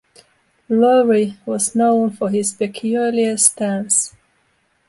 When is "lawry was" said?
0.67-1.75